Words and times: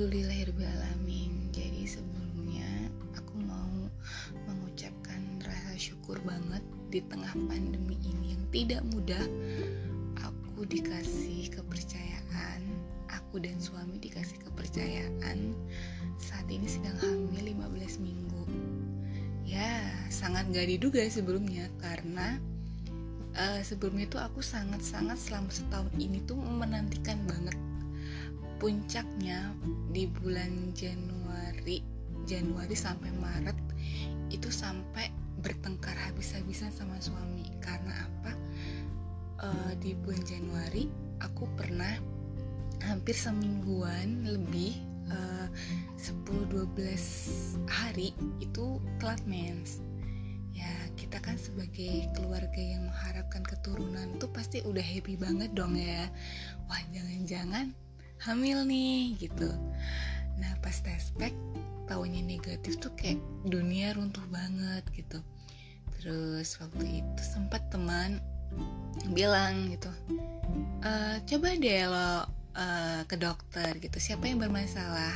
Alhamdulillahirrahmanirrahim 0.00 1.52
Jadi 1.52 1.84
sebelumnya 1.84 2.88
aku 3.20 3.36
mau 3.36 3.68
mengucapkan 4.48 5.20
rasa 5.44 5.76
syukur 5.76 6.16
banget 6.24 6.64
di 6.88 7.04
tengah 7.04 7.28
pandemi 7.44 8.00
ini. 8.00 8.32
Yang 8.32 8.44
tidak 8.48 8.82
mudah 8.96 9.20
Aku 10.24 10.64
dikasih 10.64 11.52
kepercayaan 11.52 12.64
Aku 13.12 13.44
dan 13.44 13.60
suami 13.60 14.00
dikasih 14.00 14.40
kepercayaan. 14.40 15.52
Saat 16.16 16.48
ini 16.48 16.64
sedang 16.64 16.96
hamil 17.04 17.60
15 17.60 18.00
minggu. 18.00 18.48
Ya 19.44 19.84
sangat 20.08 20.48
gak 20.48 20.64
diduga 20.64 21.04
sebelumnya 21.12 21.68
Karena 21.76 22.40
uh, 23.36 23.60
sebelumnya 23.60 24.08
itu 24.08 24.16
aku 24.16 24.40
sangat-sangat 24.40 25.20
selama 25.20 25.52
setahun 25.52 25.92
ini 26.00 26.24
tuh 26.24 26.40
menantikan 26.40 27.20
banget 27.28 27.52
puncaknya 28.60 29.56
di 29.90 30.04
bulan 30.04 30.76
Januari 30.76 31.80
Januari 32.28 32.76
sampai 32.76 33.10
Maret 33.16 33.58
itu 34.30 34.52
sampai 34.52 35.10
bertengkar 35.40 35.96
habis-habisan 35.96 36.70
sama 36.70 37.00
suami. 37.00 37.48
Karena 37.58 38.06
apa? 38.06 38.32
Uh, 39.40 39.72
di 39.80 39.96
bulan 39.96 40.20
Januari 40.28 40.86
aku 41.24 41.48
pernah 41.56 41.96
hampir 42.84 43.16
semingguan 43.16 44.28
lebih 44.28 44.76
uh, 45.08 45.48
10-12 45.96 46.76
hari 47.66 48.12
itu 48.38 48.78
telat 49.00 49.20
mens. 49.24 49.80
Ya 50.52 50.70
kita 51.00 51.18
kan 51.24 51.40
sebagai 51.40 52.12
keluarga 52.12 52.60
yang 52.60 52.84
mengharapkan 52.84 53.40
keturunan 53.42 54.20
tuh 54.20 54.28
pasti 54.28 54.60
udah 54.60 54.84
happy 54.84 55.16
banget 55.16 55.56
dong 55.56 55.72
ya. 55.72 56.04
Wah 56.68 56.82
jangan-jangan 56.92 57.72
hamil 58.24 58.64
nih 58.68 59.16
gitu. 59.16 59.50
Nah 60.40 60.52
pas 60.60 60.76
tes 60.80 61.12
pack 61.16 61.34
tahunya 61.88 62.22
negatif 62.22 62.78
tuh 62.78 62.92
kayak 62.94 63.18
dunia 63.48 63.96
runtuh 63.96 64.24
banget 64.30 64.84
gitu. 64.92 65.18
Terus 66.00 66.56
waktu 66.60 67.04
itu 67.04 67.22
sempat 67.22 67.66
teman 67.68 68.20
bilang 69.14 69.70
gitu 69.70 69.86
e, 70.82 71.22
coba 71.22 71.54
deh 71.54 71.86
lo 71.86 72.26
uh, 72.56 73.02
ke 73.06 73.16
dokter 73.18 73.70
gitu. 73.78 73.98
Siapa 73.98 74.26
yang 74.26 74.40
bermasalah? 74.42 75.14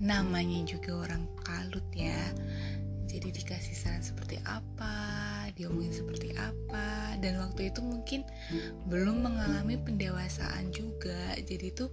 Namanya 0.00 0.64
juga 0.66 1.08
orang 1.08 1.24
kalut 1.44 1.84
ya. 1.94 2.18
Jadi 3.04 3.30
dikasih 3.30 3.76
saran 3.78 4.02
seperti 4.02 4.42
apa 4.42 5.46
diomongin 5.54 5.94
seperti 5.94 6.34
apa. 6.34 7.14
Dan 7.22 7.38
waktu 7.38 7.70
itu 7.70 7.80
mungkin 7.84 8.26
belum 8.90 9.22
mengalami 9.22 9.78
pendewasaan 9.78 10.74
juga. 10.74 11.36
Jadi 11.38 11.70
tuh 11.74 11.90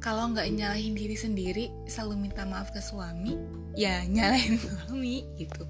kalau 0.00 0.30
nggak 0.30 0.46
nyalahin 0.54 0.94
diri 0.94 1.16
sendiri 1.18 1.64
selalu 1.90 2.28
minta 2.28 2.46
maaf 2.46 2.70
ke 2.70 2.78
suami 2.78 3.34
ya 3.76 4.02
nyalahin 4.08 4.56
suami 4.64 5.26
gitu. 5.36 5.62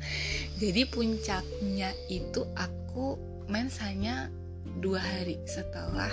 Jadi 0.62 0.82
puncaknya 0.88 1.90
itu 2.06 2.46
aku 2.54 3.18
mens 3.50 3.80
hanya 3.82 4.30
dua 4.78 5.02
hari. 5.02 5.40
Setelah 5.46 6.10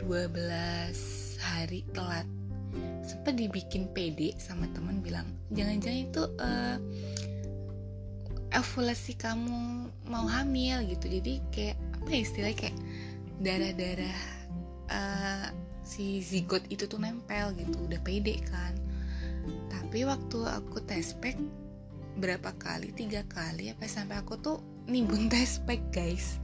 12 0.00 1.36
hari 1.40 1.84
telat 1.92 2.24
sempat 3.04 3.34
dibikin 3.36 3.90
pede 3.90 4.32
sama 4.38 4.70
teman 4.70 5.02
bilang 5.02 5.26
jangan-jangan 5.50 6.00
itu 6.06 6.22
uh, 6.38 6.78
evolusi 8.54 9.12
kamu 9.18 9.90
mau 10.08 10.26
hamil 10.26 10.86
gitu. 10.88 11.06
Jadi 11.06 11.42
kayak 11.52 11.76
apa 12.00 12.08
ya 12.08 12.20
istilahnya 12.24 12.56
kayak 12.56 12.78
darah-darah 13.40 14.20
uh, 14.88 15.48
si 15.90 16.22
zigot 16.22 16.62
itu 16.70 16.86
tuh 16.86 17.02
nempel 17.02 17.50
gitu 17.58 17.82
udah 17.90 17.98
pede 18.06 18.38
kan. 18.46 18.78
Tapi 19.66 20.06
waktu 20.06 20.38
aku 20.46 20.78
tes 20.86 21.18
pack 21.18 21.34
berapa 22.22 22.54
kali? 22.62 22.94
Tiga 22.94 23.26
kali 23.26 23.74
apa 23.74 23.90
sampai 23.90 24.22
aku 24.22 24.38
tuh 24.38 24.62
nimbun 24.86 25.26
tes 25.34 25.58
pack 25.66 25.82
guys. 25.90 26.38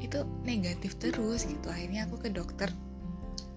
Itu 0.00 0.24
negatif 0.48 0.96
terus 0.96 1.44
gitu. 1.44 1.68
Akhirnya 1.68 2.08
aku 2.08 2.16
ke 2.16 2.32
dokter. 2.32 2.72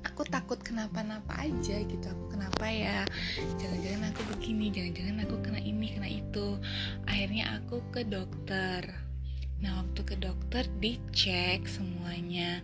Aku 0.04 0.28
takut 0.28 0.60
kenapa-napa 0.60 1.32
aja 1.48 1.80
gitu. 1.80 2.06
Aku 2.12 2.36
kenapa 2.36 2.68
ya? 2.68 3.08
Jangan-jangan 3.56 4.12
aku 4.12 4.22
begini 4.36 4.68
jangan-jangan 4.68 5.16
aku 5.24 5.36
kena 5.40 5.60
ini 5.64 5.96
kena 5.96 6.12
itu. 6.12 6.60
Akhirnya 7.08 7.56
aku 7.56 7.80
ke 7.96 8.04
dokter. 8.04 8.84
Nah 9.64 9.80
waktu 9.80 10.02
ke 10.04 10.16
dokter 10.20 10.68
dicek 10.84 11.64
semuanya 11.72 12.64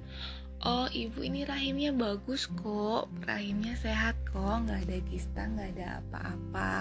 oh 0.66 0.90
ibu 0.92 1.22
ini 1.22 1.46
rahimnya 1.46 1.94
bagus 1.94 2.50
kok. 2.60 3.08
Rahimnya 3.24 3.78
sehat 3.80 4.18
kok. 4.28 4.66
Nggak 4.66 4.90
ada 4.90 4.98
kista 5.08 5.42
nggak 5.46 5.70
ada 5.78 5.88
apa-apa. 6.02 6.74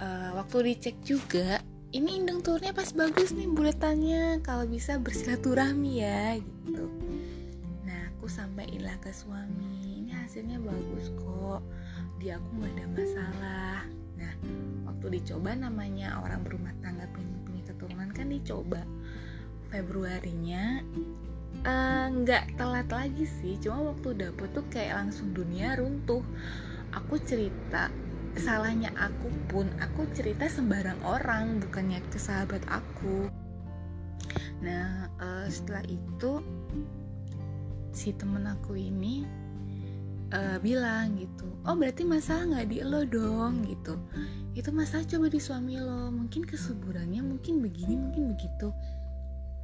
Uh, 0.00 0.30
waktu 0.40 0.72
dicek 0.72 0.96
juga 1.04 1.60
ini 1.92 2.24
indung 2.24 2.40
turunnya 2.40 2.72
pas 2.72 2.90
bagus 2.96 3.36
nih 3.36 3.46
buletannya. 3.46 4.40
Kalau 4.40 4.64
bisa 4.64 4.96
bersilaturahmi 4.96 5.92
ya 6.00 6.40
gitu. 6.40 6.88
Sampaiinlah 8.30 8.94
ke 9.02 9.10
suami. 9.10 10.06
Ini 10.06 10.14
hasilnya 10.22 10.62
bagus 10.62 11.10
kok. 11.18 11.66
Di 12.22 12.30
aku 12.30 12.46
nggak 12.62 12.78
ada 12.78 12.86
masalah. 12.94 13.78
Nah 14.14 14.32
waktu 14.86 15.18
dicoba 15.18 15.58
namanya 15.58 16.22
orang 16.22 16.46
berumah 16.46 16.70
tangga 16.78 17.10
punya 17.10 17.66
keturunan 17.66 18.14
kan 18.14 18.30
dicoba 18.30 18.86
Februarinya 19.74 20.78
nggak 22.10 22.44
uh, 22.46 22.52
telat 22.56 22.88
lagi 22.88 23.24
sih. 23.28 23.60
Cuma 23.60 23.92
waktu 23.92 24.16
dapet 24.16 24.48
tuh 24.56 24.64
kayak 24.72 24.96
langsung 24.96 25.36
dunia 25.36 25.76
runtuh. 25.76 26.24
Aku 26.96 27.20
cerita 27.22 27.92
salahnya 28.38 28.94
aku 28.94 29.26
pun 29.50 29.66
aku 29.82 30.06
cerita 30.14 30.46
sembarang 30.46 31.02
orang 31.02 31.58
bukannya 31.58 32.00
ke 32.08 32.18
sahabat 32.18 32.62
aku. 32.70 33.28
Nah 34.62 35.10
uh, 35.18 35.46
setelah 35.50 35.82
itu 35.90 36.40
si 37.90 38.14
temen 38.14 38.46
aku 38.46 38.78
ini 38.78 39.26
uh, 40.30 40.62
bilang 40.62 41.18
gitu 41.18 41.50
oh 41.66 41.74
berarti 41.74 42.06
masalah 42.06 42.46
nggak 42.54 42.68
di 42.70 42.78
lo 42.86 43.02
dong 43.04 43.66
gitu. 43.66 43.98
Itu 44.54 44.74
masalah 44.74 45.06
coba 45.06 45.26
di 45.30 45.40
suami 45.42 45.78
lo 45.78 46.10
mungkin 46.10 46.42
kesuburannya 46.46 47.22
mungkin 47.22 47.62
begini 47.62 47.94
mungkin 47.98 48.34
begitu. 48.34 48.70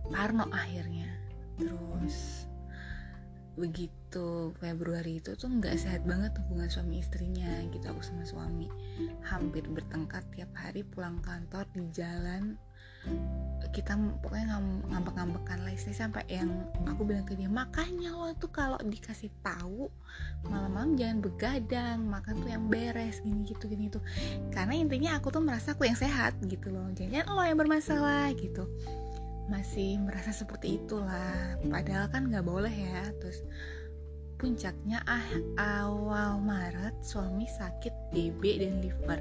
Parno 0.07 0.47
akhirnya 0.55 1.26
terus 1.57 2.47
begitu 3.57 4.53
Februari 4.61 5.17
itu 5.19 5.33
tuh 5.33 5.49
nggak 5.49 5.81
sehat 5.81 6.05
banget 6.05 6.37
hubungan 6.45 6.69
suami 6.69 7.01
istrinya 7.01 7.49
gitu 7.73 7.85
aku 7.89 8.05
sama 8.05 8.25
suami. 8.29 8.69
Hampir 9.25 9.65
bertengkar 9.65 10.23
tiap 10.37 10.53
hari 10.53 10.85
pulang 10.85 11.19
kantor 11.25 11.65
di 11.73 11.89
jalan. 11.91 12.61
Kita 13.73 13.97
pokoknya 14.25 14.59
ngambek-ngambekan 14.91 15.63
lah 15.63 15.73
istri 15.73 15.95
sampai 15.95 16.27
yang 16.27 16.49
aku 16.91 17.07
bilang 17.07 17.23
ke 17.23 17.39
dia 17.39 17.47
makanya 17.47 18.13
lo 18.13 18.35
tuh 18.35 18.51
kalau 18.51 18.81
dikasih 18.83 19.31
tahu 19.47 19.87
malam-malam 20.49 20.99
jangan 20.99 21.19
begadang 21.23 21.99
makan 22.03 22.41
tuh 22.43 22.51
yang 22.51 22.67
beres 22.67 23.23
gini 23.23 23.47
gitu 23.47 23.71
gini 23.71 23.87
tuh 23.93 24.03
karena 24.51 24.75
intinya 24.75 25.23
aku 25.23 25.31
tuh 25.31 25.39
merasa 25.39 25.77
aku 25.77 25.87
yang 25.87 25.95
sehat 25.95 26.35
gitu 26.51 26.73
loh. 26.75 26.89
Jangan 26.99 27.31
lo 27.31 27.43
yang 27.47 27.59
bermasalah 27.63 28.35
gitu 28.35 28.67
masih 29.47 29.99
merasa 30.03 30.35
seperti 30.35 30.79
itulah. 30.83 31.59
Padahal 31.67 32.11
kan 32.11 32.29
nggak 32.31 32.47
boleh 32.47 32.73
ya. 32.73 33.11
Terus 33.23 33.47
puncaknya 34.37 35.01
ah 35.09 35.25
awal 35.57 36.43
Maret 36.43 37.01
suami 37.01 37.49
sakit 37.49 38.13
DB 38.13 38.61
dan 38.61 38.83
liver. 38.83 39.21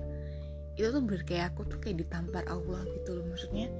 Itu 0.75 0.91
tuh 0.91 1.03
berkayak 1.05 1.55
aku 1.55 1.63
tuh 1.69 1.79
kayak 1.79 2.03
ditampar 2.05 2.43
Allah 2.51 2.83
gitu 2.99 3.21
loh. 3.21 3.25
Maksudnya 3.31 3.71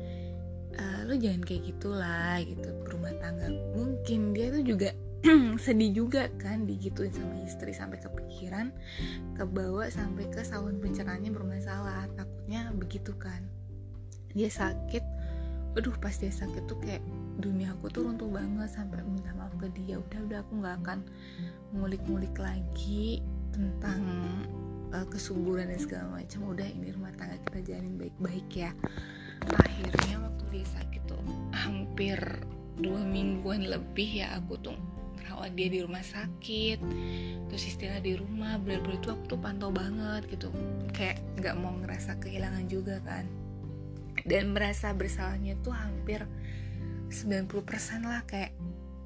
uh, 0.79 0.99
lo 1.09 1.13
jangan 1.17 1.43
kayak 1.43 1.75
gitulah 1.75 2.39
gitu. 2.45 2.69
Berumah 2.85 3.13
tangga. 3.19 3.49
Mungkin 3.75 4.31
dia 4.37 4.53
tuh 4.53 4.63
juga 4.63 4.89
sedih 5.65 6.05
juga 6.05 6.29
kan 6.37 6.69
digituin 6.69 7.09
sama 7.09 7.41
istri 7.41 7.73
sampai 7.73 7.97
kepikiran 7.97 8.69
kebawa 9.33 9.89
sampai 9.89 10.29
ke 10.29 10.45
saluran 10.45 10.77
pencernaannya 10.79 11.33
bermasalah. 11.33 12.05
Takutnya 12.13 12.69
begitu 12.77 13.11
kan. 13.17 13.43
Dia 14.35 14.51
sakit 14.51 15.14
aduh 15.75 15.95
pas 15.99 16.15
dia 16.15 16.31
sakit 16.31 16.63
tuh 16.71 16.79
kayak 16.79 17.03
dunia 17.35 17.75
aku 17.75 17.91
tuh 17.91 18.07
runtuh 18.07 18.31
banget 18.31 18.71
sampai 18.71 19.03
minta 19.03 19.35
maaf 19.35 19.51
ke 19.59 19.67
dia. 19.75 19.99
Udah 19.99 20.19
udah 20.23 20.39
aku 20.39 20.53
nggak 20.63 20.75
akan 20.83 20.99
ngulik-ngulik 21.75 22.35
lagi 22.39 23.19
tentang 23.51 23.99
uh, 24.95 25.03
kesuburan 25.11 25.67
dan 25.67 25.79
segala 25.79 26.23
macam. 26.23 26.55
Udah 26.55 26.67
ini 26.67 26.95
rumah 26.95 27.11
tangga 27.19 27.35
kita 27.51 27.75
jalanin 27.75 27.99
baik-baik 27.99 28.47
ya. 28.55 28.71
Akhirnya 29.51 30.15
waktu 30.23 30.43
dia 30.55 30.65
sakit 30.79 31.01
tuh 31.11 31.19
hampir 31.51 32.17
dua 32.79 33.03
mingguan 33.03 33.67
lebih 33.67 34.23
ya 34.23 34.35
aku 34.39 34.59
tuh 34.59 34.75
merawat 35.15 35.55
dia 35.55 35.67
di 35.71 35.79
rumah 35.83 36.03
sakit 36.03 36.79
terus 37.51 37.63
istilah 37.67 37.99
di 37.99 38.15
rumah. 38.15 38.55
Bener-bener 38.63 39.03
tuh 39.03 39.19
aku 39.19 39.35
tuh 39.35 39.39
pantau 39.43 39.75
banget 39.75 40.23
gitu. 40.31 40.47
Kayak 40.95 41.19
nggak 41.35 41.55
mau 41.59 41.75
ngerasa 41.83 42.15
kehilangan 42.23 42.63
juga 42.71 43.03
kan 43.03 43.27
dan 44.25 44.51
merasa 44.51 44.89
bersalahnya 44.91 45.53
tuh 45.61 45.71
hampir 45.71 46.25
90% 47.13 48.09
lah. 48.09 48.25
Kayak 48.25 48.57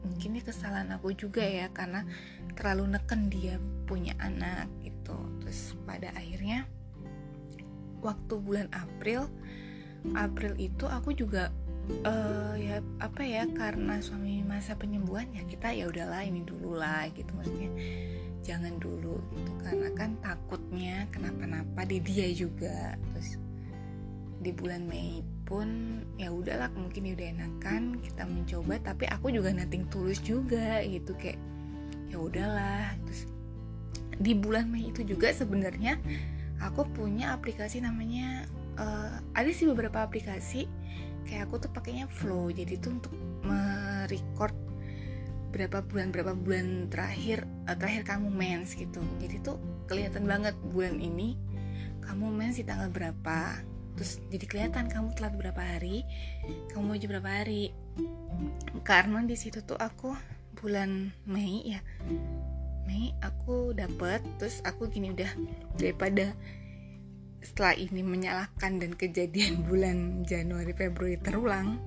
mungkin 0.07 0.39
ini 0.39 0.41
kesalahan 0.41 0.95
aku 0.95 1.11
juga 1.11 1.43
ya 1.43 1.67
karena 1.75 2.07
terlalu 2.55 2.95
neken 2.95 3.27
dia 3.27 3.59
punya 3.83 4.15
anak 4.23 4.71
gitu. 4.81 5.15
Terus 5.43 5.75
pada 5.83 6.15
akhirnya 6.15 6.65
waktu 7.99 8.33
bulan 8.39 8.71
April 8.71 9.27
April 10.15 10.55
itu 10.55 10.87
aku 10.87 11.11
juga 11.11 11.51
uh, 12.07 12.55
ya 12.55 12.79
apa 13.03 13.19
ya 13.27 13.43
karena 13.51 13.99
suami 13.99 14.39
masa 14.47 14.79
penyembuhan 14.79 15.27
ya 15.35 15.43
kita 15.43 15.75
ya 15.75 15.91
udahlah 15.91 16.23
ini 16.23 16.47
dulu 16.47 16.79
lah 16.79 17.11
gitu. 17.11 17.27
Maksudnya 17.35 17.71
jangan 18.39 18.79
dulu 18.79 19.19
gitu 19.35 19.51
karena 19.67 19.91
kan 19.99 20.15
takutnya 20.23 21.03
kenapa-napa 21.11 21.83
di 21.83 21.99
dia 21.99 22.31
juga. 22.31 22.95
Terus 23.11 23.48
di 24.39 24.55
bulan 24.55 24.87
Mei 24.87 25.19
pun 25.43 25.99
ya 26.15 26.31
udahlah 26.31 26.71
mungkin 26.71 27.11
udah 27.11 27.27
enakan 27.35 27.99
kita 27.99 28.23
mencoba. 28.23 28.79
Tapi 28.79 29.05
aku 29.11 29.35
juga 29.35 29.51
nating 29.51 29.91
tulus 29.91 30.23
juga 30.23 30.79
gitu. 30.87 31.11
Kayak 31.19 31.39
ya 32.09 32.17
udahlah. 32.17 32.95
Terus 33.03 33.21
di 34.19 34.33
bulan 34.35 34.71
Mei 34.71 34.91
itu 34.91 35.03
juga 35.03 35.31
sebenarnya 35.35 35.99
aku 36.63 36.87
punya 36.91 37.35
aplikasi 37.35 37.83
namanya 37.83 38.47
uh, 38.79 39.19
ada 39.35 39.51
sih 39.51 39.67
beberapa 39.67 40.03
aplikasi. 40.03 40.67
Kayak 41.27 41.51
aku 41.51 41.67
tuh 41.67 41.71
pakainya 41.75 42.07
flow. 42.07 42.49
Jadi 42.49 42.79
tuh 42.79 42.95
untuk 42.95 43.13
merecord 43.43 44.55
berapa 45.49 45.81
bulan 45.81 46.13
berapa 46.13 46.37
bulan 46.37 46.93
terakhir 46.93 47.41
uh, 47.67 47.75
terakhir 47.75 48.07
kamu 48.07 48.31
mens 48.31 48.77
gitu. 48.77 49.03
Jadi 49.19 49.43
tuh 49.43 49.59
kelihatan 49.91 50.23
banget 50.23 50.55
bulan 50.71 50.95
ini 51.01 51.35
kamu 52.05 52.31
mens 52.31 52.57
di 52.57 52.65
tanggal 52.65 52.89
berapa 52.89 53.61
terus 53.97 54.21
jadi 54.29 54.45
kelihatan 54.45 54.85
kamu 54.91 55.15
telat 55.17 55.33
berapa 55.35 55.61
hari 55.61 56.05
kamu 56.71 56.83
mau 56.83 56.97
berapa 56.97 57.29
hari. 57.29 57.73
Karena 58.85 59.19
di 59.25 59.35
situ 59.35 59.61
tuh 59.65 59.75
aku 59.75 60.15
bulan 60.59 61.11
Mei 61.27 61.75
ya. 61.75 61.81
Mei 62.87 63.13
aku 63.21 63.75
dapet 63.75 64.23
terus 64.41 64.63
aku 64.65 64.89
gini 64.89 65.13
udah 65.13 65.29
daripada 65.77 66.33
setelah 67.39 67.75
ini 67.75 68.03
menyalahkan 68.03 68.81
dan 68.81 68.91
kejadian 68.95 69.61
bulan 69.67 70.23
Januari 70.27 70.75
Februari 70.75 71.19
terulang 71.19 71.79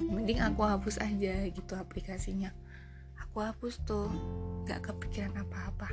mending 0.00 0.40
aku 0.40 0.64
hapus 0.64 0.96
aja 1.00 1.44
gitu 1.48 1.76
aplikasinya. 1.76 2.52
Aku 3.20 3.44
hapus 3.44 3.84
tuh 3.84 4.08
gak 4.64 4.90
kepikiran 4.90 5.36
apa-apa 5.36 5.92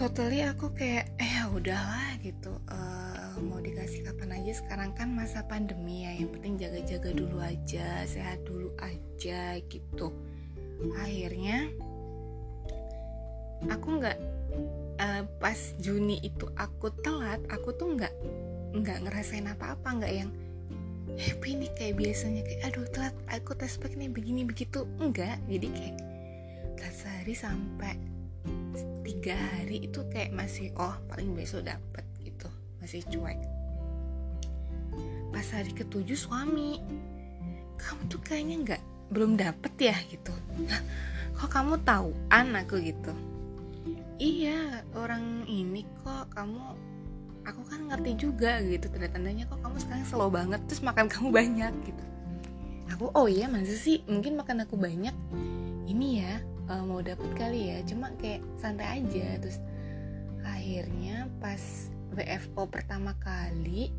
totally 0.00 0.40
aku 0.44 0.72
kayak 0.72 1.12
eh 1.20 1.28
ya 1.28 1.48
udahlah 1.52 2.16
gitu. 2.24 2.56
Uh, 2.68 3.36
mau 3.44 3.60
dikasih 3.60 4.04
kapan 4.04 4.40
aja 4.40 4.52
sekarang 4.60 4.92
kan 4.96 5.12
masa 5.12 5.44
pandemi 5.44 6.04
ya 6.08 6.12
yang 6.16 6.32
penting 6.32 6.56
jaga-jaga 6.56 7.10
dulu 7.12 7.36
aja 7.40 8.04
sehat 8.08 8.40
dulu 8.48 8.72
aja 8.80 9.60
gitu. 9.68 10.08
Akhirnya 10.96 11.68
aku 13.68 14.00
nggak 14.00 14.18
uh, 15.00 15.22
pas 15.36 15.58
Juni 15.80 16.16
itu 16.24 16.48
aku 16.56 16.88
telat 17.04 17.44
aku 17.52 17.76
tuh 17.76 17.92
nggak 17.96 18.14
nggak 18.70 18.98
ngerasain 19.04 19.44
apa-apa 19.50 19.88
nggak 20.00 20.12
yang 20.14 20.30
happy 21.20 21.58
nih 21.58 21.70
kayak 21.76 22.00
biasanya 22.00 22.40
kayak 22.46 22.72
aduh 22.72 22.86
telat 22.88 23.14
aku 23.28 23.52
tes 23.52 23.76
pack 23.76 23.92
nih 24.00 24.08
begini 24.08 24.48
begitu. 24.48 24.88
Enggak 24.96 25.36
jadi 25.44 25.68
kayak 25.68 25.96
telat 26.80 26.94
sehari 26.96 27.34
sampai 27.36 27.94
tiga 29.04 29.36
hari 29.36 29.84
itu 29.84 30.00
kayak 30.08 30.32
masih 30.32 30.72
oh 30.80 30.96
paling 31.10 31.36
besok 31.36 31.66
dapet 31.68 32.04
gitu 32.24 32.48
masih 32.80 33.04
cuek. 33.04 33.40
Pas 35.30 35.46
hari 35.52 35.72
ketujuh 35.76 36.16
suami 36.16 36.80
kamu 37.80 38.02
tuh 38.12 38.20
kayaknya 38.20 38.56
nggak 38.64 38.82
belum 39.10 39.36
dapet 39.36 39.72
ya 39.76 39.96
gitu. 40.08 40.32
Kok 41.36 41.50
kamu 41.50 41.80
tahu 41.84 42.12
anakku 42.28 42.80
gitu? 42.80 43.12
Iya 44.20 44.84
orang 44.92 45.48
ini 45.48 45.88
kok 46.04 46.28
kamu 46.36 46.76
aku 47.48 47.62
kan 47.72 47.88
ngerti 47.88 48.20
juga 48.20 48.60
gitu 48.60 48.92
tanda-tandanya 48.92 49.48
kok 49.48 49.64
kamu 49.64 49.76
sekarang 49.80 50.04
slow 50.04 50.28
banget 50.28 50.60
terus 50.68 50.84
makan 50.84 51.08
kamu 51.08 51.28
banyak 51.32 51.72
gitu. 51.88 52.04
Aku 52.96 53.08
oh 53.16 53.26
iya 53.30 53.48
masa 53.48 53.72
sih? 53.72 54.04
Mungkin 54.04 54.36
makan 54.36 54.68
aku 54.68 54.76
banyak? 54.76 55.14
Ini 55.88 56.06
ya 56.20 56.34
uh, 56.70 56.84
mau 56.86 57.02
dapet 57.02 57.26
kali 57.34 57.74
ya. 57.74 57.78
Cuma 57.82 58.14
kayak 58.22 58.46
santai 58.54 59.02
aja. 59.02 59.26
Terus 59.42 59.58
akhirnya 60.46 61.26
pas 61.42 61.90
WFO 62.14 62.62
pertama 62.70 63.18
kali 63.18 63.90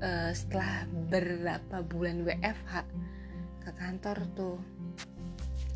uh, 0.00 0.32
setelah 0.32 0.88
berapa 1.12 1.84
bulan 1.84 2.24
WFH 2.24 2.72
ke 3.62 3.70
kantor 3.76 4.18
tuh. 4.32 4.58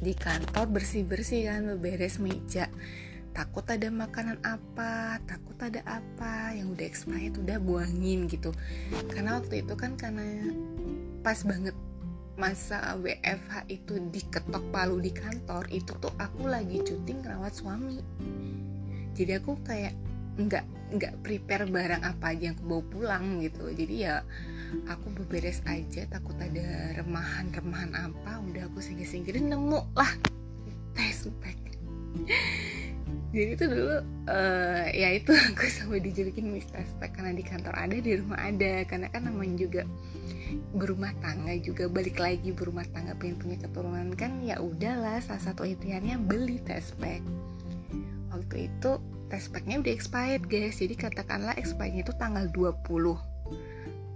Di 0.00 0.12
kantor 0.16 0.72
bersih 0.72 1.04
bersih 1.04 1.52
kan 1.52 1.76
beres 1.76 2.16
meja. 2.16 2.68
Takut 3.36 3.68
ada 3.68 3.92
makanan 3.92 4.40
apa 4.40 5.20
takut 5.28 5.56
ada 5.60 5.84
apa. 5.84 6.56
Yang 6.56 6.68
udah 6.72 6.86
expired 6.88 7.34
udah 7.36 7.58
buangin 7.60 8.28
gitu. 8.32 8.52
Karena 9.12 9.36
waktu 9.40 9.64
itu 9.64 9.76
kan 9.76 9.96
karena 10.00 10.24
pas 11.20 11.40
banget 11.44 11.76
masa 12.36 12.96
WFH 13.00 13.68
itu 13.72 13.96
diketok 14.12 14.64
palu 14.72 15.00
di 15.00 15.12
kantor 15.12 15.64
itu 15.72 15.92
tuh 15.96 16.12
aku 16.20 16.48
lagi 16.48 16.84
cuti 16.84 17.12
ngerawat 17.16 17.52
suami. 17.56 18.00
Jadi 19.16 19.32
aku 19.40 19.56
kayak 19.64 19.96
nggak 20.36 20.64
nggak 20.96 21.14
prepare 21.24 21.64
barang 21.64 22.04
apa 22.04 22.36
aja 22.36 22.52
yang 22.52 22.56
aku 22.60 22.64
bawa 22.68 22.84
pulang 22.92 23.24
gitu. 23.40 23.72
Jadi 23.72 23.94
ya 24.04 24.20
aku 24.88 25.12
beberes 25.16 25.64
aja 25.64 26.04
takut 26.12 26.36
ada 26.36 26.92
remahan-remahan 27.00 27.96
apa 27.96 28.42
udah 28.50 28.68
aku 28.68 28.82
singgir-singgirin 28.82 29.48
nemu 29.48 29.80
lah 29.94 30.10
test 30.98 31.30
pack 31.38 31.54
jadi 33.36 33.52
itu 33.52 33.64
dulu 33.68 33.96
uh, 34.32 34.84
ya 34.90 35.08
itu 35.12 35.30
aku 35.52 35.68
sampai 35.68 36.00
dijulukin 36.00 36.56
Miss 36.56 36.68
Pack 36.72 37.20
karena 37.20 37.36
di 37.36 37.44
kantor 37.44 37.74
ada 37.76 37.96
di 37.96 38.12
rumah 38.16 38.40
ada. 38.40 38.86
Karena 38.88 39.12
kan 39.12 39.28
namanya 39.28 39.60
juga 39.60 39.82
berumah 40.74 41.12
tangga 41.22 41.54
juga 41.58 41.90
balik 41.90 42.22
lagi 42.22 42.54
berumah 42.54 42.86
tangga 42.94 43.14
pengen 43.18 43.38
punya 43.38 43.56
keturunan. 43.60 44.14
Kan 44.14 44.42
ya 44.42 44.58
udahlah 44.62 45.18
salah 45.22 45.42
satu 45.42 45.66
ikhtiarnya 45.66 46.18
beli 46.20 46.62
test 46.62 46.94
pack 46.98 47.22
waktu 48.30 48.68
itu 48.68 49.00
test 49.32 49.50
packnya 49.50 49.80
udah 49.82 49.92
expired 49.92 50.44
guys. 50.46 50.78
Jadi 50.78 50.94
katakanlah 50.94 51.56
expirednya 51.58 52.06
itu 52.06 52.14
tanggal 52.14 52.46
20 52.52 53.36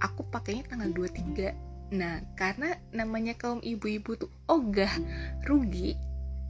aku 0.00 0.24
pakainya 0.32 0.64
tanggal 0.64 0.90
23 0.96 1.52
nah 1.90 2.22
karena 2.38 2.78
namanya 2.94 3.34
kaum 3.34 3.58
ibu-ibu 3.58 4.14
tuh 4.14 4.30
ogah 4.46 4.90
rugi 5.42 5.98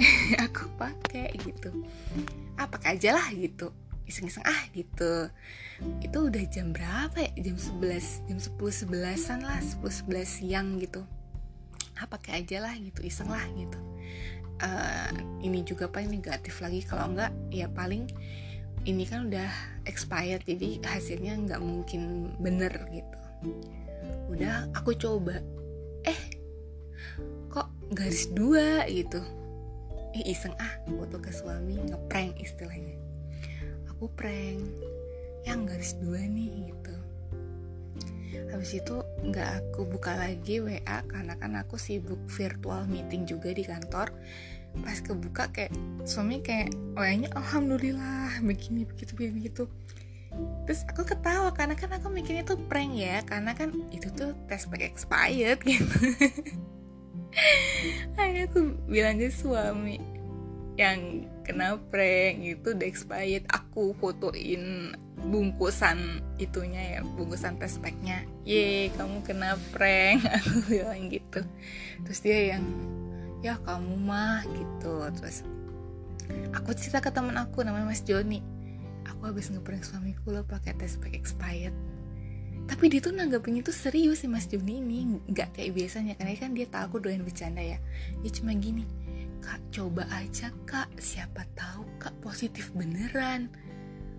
aku 0.45 0.69
pakai 0.77 1.33
gitu. 1.41 1.73
Pakai 2.57 2.97
aja 2.97 3.17
lah 3.17 3.29
gitu 3.33 3.73
iseng-iseng 4.11 4.43
ah 4.43 4.63
gitu. 4.75 5.31
Itu 6.03 6.19
udah 6.29 6.45
jam 6.51 6.75
berapa 6.75 7.17
ya? 7.17 7.31
Jam 7.39 7.57
11 7.57 8.27
jam 8.27 8.39
10 8.43 8.59
11an 8.91 9.41
lah 9.47 9.63
10 9.63 9.81
11 9.81 10.27
siang 10.27 10.77
gitu. 10.83 11.07
Ah 11.95 12.11
pakai 12.11 12.43
aja 12.43 12.61
lah 12.61 12.75
gitu 12.75 13.07
iseng 13.07 13.31
lah 13.31 13.47
gitu. 13.55 13.79
Uh, 14.61 15.09
ini 15.41 15.65
juga 15.65 15.89
paling 15.89 16.13
negatif 16.13 16.61
lagi 16.61 16.85
kalau 16.85 17.17
enggak 17.17 17.33
ya 17.49 17.65
paling 17.73 18.05
ini 18.85 19.09
kan 19.09 19.33
udah 19.33 19.49
expired 19.89 20.45
jadi 20.45 20.85
hasilnya 20.85 21.33
nggak 21.49 21.63
mungkin 21.65 22.35
bener 22.37 22.73
gitu. 22.93 23.19
Udah 24.29 24.69
aku 24.77 24.93
coba 25.01 25.41
eh 26.05 26.21
kok 27.49 27.73
garis 27.97 28.29
dua? 28.37 28.85
gitu. 28.85 29.25
Eh 30.13 30.29
iseng 30.29 30.53
ah 30.61 30.73
foto 30.85 31.17
ke 31.23 31.33
suami 31.33 31.81
ngeprank 31.81 32.37
istilahnya 32.37 33.00
aku 34.01 34.09
prank. 34.17 34.65
Yang 35.45 35.61
garis 35.69 35.93
dua 36.01 36.25
nih 36.25 36.73
gitu. 36.73 36.97
Habis 38.49 38.81
itu 38.81 38.97
nggak 39.29 39.49
aku 39.61 39.85
buka 39.85 40.17
lagi 40.17 40.65
WA 40.65 41.05
karena 41.05 41.37
kan 41.37 41.53
aku 41.61 41.77
sibuk 41.77 42.17
virtual 42.33 42.89
meeting 42.89 43.29
juga 43.29 43.53
di 43.53 43.61
kantor. 43.61 44.09
Pas 44.81 45.05
kebuka 45.05 45.53
kayak 45.53 45.77
suami 46.09 46.41
kayak 46.41 46.73
WA-nya 46.97 47.29
alhamdulillah 47.37 48.41
begini 48.41 48.89
begitu 48.89 49.13
begitu. 49.21 49.65
Terus 50.65 50.81
aku 50.89 51.05
ketawa 51.05 51.53
karena 51.53 51.77
kan 51.77 51.93
aku 51.93 52.09
mikirnya 52.09 52.49
tuh 52.49 52.57
prank 52.57 52.97
ya 52.97 53.21
karena 53.29 53.53
kan 53.53 53.69
itu 53.93 54.09
tuh 54.17 54.33
tes 54.49 54.65
pakai 54.65 54.89
expired 54.89 55.61
gitu. 55.69 55.93
Akhirnya 58.17 58.49
aku 58.49 58.81
bilang 58.89 59.21
ke 59.21 59.29
suami 59.29 60.01
yang 60.81 61.29
kena 61.51 61.83
prank 61.91 62.47
itu 62.47 62.71
expired 62.79 63.43
aku 63.51 63.91
fotoin 63.99 64.95
bungkusan 65.19 66.23
itunya 66.39 66.95
ya 66.95 67.01
bungkusan 67.03 67.59
test 67.59 67.83
packnya. 67.83 68.23
Ye 68.47 68.95
kamu 68.95 69.27
kena 69.27 69.59
prank. 69.75 70.23
Aku 70.39 70.71
bilang 70.71 71.11
gitu. 71.11 71.43
Terus 72.07 72.21
dia 72.23 72.55
yang 72.55 72.65
ya 73.43 73.59
kamu 73.67 73.99
mah 73.99 74.47
gitu. 74.47 75.11
Terus 75.19 75.43
aku 76.55 76.71
cerita 76.79 77.03
ke 77.03 77.11
teman 77.11 77.35
aku 77.35 77.67
namanya 77.67 77.91
Mas 77.91 78.07
Joni. 78.07 78.47
Aku 79.11 79.27
habis 79.27 79.51
ngeprank 79.51 79.83
suamiku 79.83 80.31
lo 80.31 80.47
pakai 80.47 80.79
pack 80.79 81.11
expired. 81.11 81.75
Tapi 82.71 82.87
dia 82.87 83.03
tuh 83.03 83.11
nanggapinnya 83.11 83.67
tuh 83.67 83.75
serius 83.75 84.23
sih 84.23 84.31
Mas 84.31 84.47
Joni 84.47 84.79
ini. 84.79 85.19
Nggak 85.27 85.59
kayak 85.59 85.75
biasanya 85.75 86.15
karena 86.15 86.39
kan 86.39 86.55
dia 86.55 86.71
tahu 86.71 86.83
aku 86.87 86.97
doain 87.03 87.27
bercanda 87.27 87.59
ya. 87.59 87.83
Dia 88.23 88.31
cuma 88.39 88.55
gini 88.55 89.10
kak 89.41 89.61
coba 89.73 90.07
aja 90.15 90.53
kak. 90.69 90.89
Siapa 91.01 91.43
tahu 91.57 91.83
kak 91.99 92.15
positif 92.21 92.71
beneran. 92.77 93.49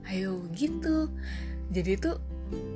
Ayo 0.10 0.44
gitu. 0.52 1.08
Jadi 1.72 1.94
tuh 2.02 2.18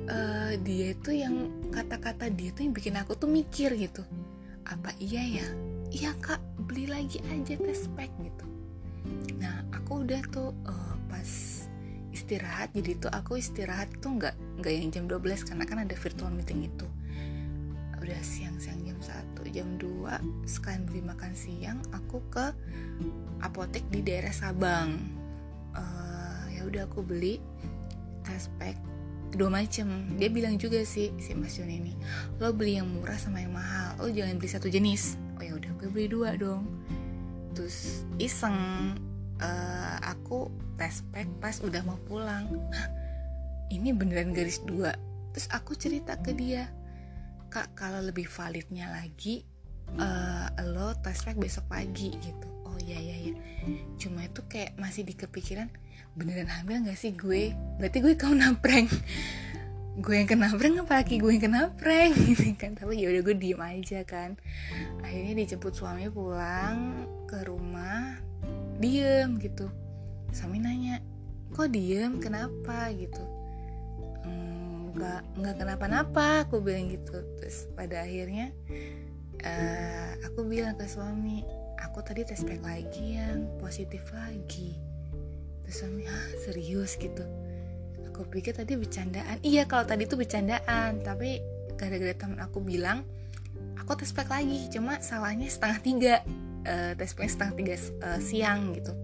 uh, 0.08 0.52
dia 0.62 0.94
itu 0.96 1.10
yang 1.12 1.50
kata-kata 1.74 2.32
dia 2.32 2.54
tuh 2.54 2.70
yang 2.70 2.74
bikin 2.74 2.96
aku 2.96 3.18
tuh 3.18 3.28
mikir 3.28 3.74
gitu. 3.76 4.06
Apa 4.64 4.94
iya 5.02 5.22
ya? 5.42 5.48
Iya 5.92 6.10
kak. 6.22 6.40
Beli 6.66 6.88
lagi 6.88 7.20
aja 7.28 7.54
tes 7.58 7.90
pack 7.92 8.10
gitu. 8.22 8.46
Nah 9.38 9.66
aku 9.74 10.06
udah 10.06 10.22
tuh 10.30 10.50
uh, 10.64 10.94
pas 11.06 11.30
istirahat. 12.14 12.72
Jadi 12.72 12.96
tuh 13.02 13.10
aku 13.12 13.36
istirahat 13.36 13.90
tuh 14.00 14.16
nggak 14.16 14.34
nggak 14.62 14.72
yang 14.72 14.88
jam 14.88 15.04
12 15.04 15.46
karena 15.46 15.64
kan 15.68 15.78
ada 15.84 15.94
virtual 15.94 16.32
meeting 16.32 16.66
itu 16.66 16.86
udah 18.06 18.22
siang-siang 18.22 18.86
jam 18.86 18.98
1 19.02 19.50
jam 19.50 19.68
2 19.82 20.46
sekalian 20.46 20.86
beli 20.86 21.02
makan 21.02 21.34
siang 21.34 21.82
aku 21.90 22.22
ke 22.30 22.54
apotek 23.42 23.82
di 23.90 23.98
daerah 24.06 24.30
Sabang. 24.30 24.94
Uh, 25.74 26.46
ya 26.54 26.62
udah 26.62 26.86
aku 26.86 27.02
beli 27.02 27.42
pack 28.62 28.78
dua 29.34 29.50
macam 29.50 30.18
dia 30.18 30.30
bilang 30.30 30.54
juga 30.58 30.82
sih 30.82 31.14
si 31.18 31.30
Mas 31.34 31.58
Yon 31.58 31.70
ini 31.70 31.94
lo 32.42 32.50
beli 32.50 32.78
yang 32.78 32.88
murah 32.90 33.14
sama 33.14 33.38
yang 33.42 33.54
mahal 33.54 33.94
lo 33.98 34.06
jangan 34.06 34.38
beli 34.38 34.50
satu 34.54 34.70
jenis. 34.70 35.18
Oh 35.36 35.42
ya 35.42 35.58
udah 35.58 35.70
gue 35.74 35.90
beli 35.90 36.06
dua 36.06 36.38
dong. 36.38 36.62
Terus 37.58 38.06
iseng 38.22 38.54
uh, 39.42 39.96
aku 39.98 40.46
tes 40.78 41.02
pack 41.10 41.26
pas 41.42 41.58
udah 41.58 41.82
mau 41.82 41.98
pulang. 42.06 42.46
Ini 43.66 43.90
beneran 43.98 44.30
garis 44.30 44.62
dua. 44.62 44.94
Terus 45.34 45.50
aku 45.50 45.74
cerita 45.74 46.14
ke 46.22 46.30
dia 46.30 46.70
kak 47.48 47.78
kalau 47.78 48.02
lebih 48.02 48.26
validnya 48.26 48.90
lagi 48.90 49.46
uh, 49.94 50.50
lo 50.74 50.94
tes 50.98 51.22
pack 51.22 51.38
besok 51.38 51.70
pagi 51.70 52.10
gitu. 52.18 52.48
Oh 52.66 52.78
iya 52.82 52.98
iya 52.98 53.16
iya. 53.30 53.34
Cuma 53.96 54.26
itu 54.26 54.42
kayak 54.46 54.74
masih 54.76 55.06
di 55.06 55.14
kepikiran 55.14 55.70
beneran 56.16 56.50
hamil 56.50 56.82
gak 56.86 56.98
sih 56.98 57.14
gue? 57.14 57.54
Berarti 57.78 57.98
gue 58.02 58.14
kau 58.18 58.34
namprank 58.34 58.90
gue 59.96 60.12
yang 60.12 60.28
kena 60.28 60.52
prank 60.52 60.76
apalagi 60.84 61.16
gue 61.16 61.30
yang 61.32 61.44
kena 61.48 61.62
prank? 61.72 62.12
Gitu 62.28 62.52
kan. 62.58 62.76
Tapi 62.76 63.00
ya 63.00 63.08
udah 63.14 63.22
gue 63.24 63.36
diem 63.36 63.60
aja 63.62 64.00
kan. 64.04 64.36
Akhirnya 65.00 65.32
dijemput 65.40 65.72
suami 65.72 66.10
pulang 66.12 67.08
ke 67.24 67.40
rumah 67.48 68.20
diem 68.76 69.40
gitu. 69.40 69.72
Suami 70.36 70.60
nanya 70.60 71.00
kok 71.56 71.72
diem? 71.72 72.20
Kenapa? 72.20 72.92
Gitu 72.92 73.35
nggak 74.96 75.20
nggak 75.36 75.54
kenapa-napa 75.60 76.48
aku 76.48 76.64
bilang 76.64 76.88
gitu. 76.88 77.20
Terus 77.36 77.68
pada 77.76 78.02
akhirnya 78.02 78.50
uh, 79.44 80.10
aku 80.24 80.48
bilang 80.48 80.74
ke 80.80 80.88
suami 80.88 81.44
aku 81.76 82.00
tadi 82.00 82.24
tes 82.24 82.40
pack 82.40 82.64
lagi 82.64 83.20
yang 83.20 83.44
positif 83.60 84.08
lagi. 84.16 84.80
Terus 85.64 85.76
suami 85.76 86.08
ah 86.08 86.26
serius? 86.40 86.96
Gitu. 86.96 87.24
Aku 88.08 88.24
pikir 88.32 88.56
tadi 88.56 88.72
bercandaan. 88.80 89.36
Iya 89.44 89.68
kalau 89.68 89.84
tadi 89.84 90.08
tuh 90.08 90.16
bercandaan. 90.16 91.04
Tapi 91.04 91.44
gara-gara 91.76 92.16
teman 92.16 92.40
aku 92.40 92.64
bilang 92.64 93.04
aku 93.76 94.00
tes 94.00 94.12
pack 94.16 94.32
lagi 94.32 94.72
cuma 94.72 94.98
salahnya 95.04 95.52
setengah 95.52 95.78
tiga 95.84 96.14
uh, 96.64 96.92
tes 96.96 97.12
pack 97.12 97.28
setengah 97.28 97.54
tiga 97.60 97.74
uh, 98.00 98.20
siang 98.20 98.72
gitu. 98.72 98.96